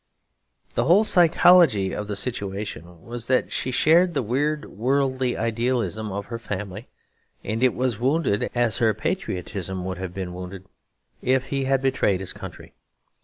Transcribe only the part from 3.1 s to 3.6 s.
that